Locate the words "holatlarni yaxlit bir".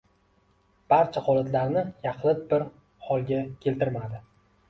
1.25-2.65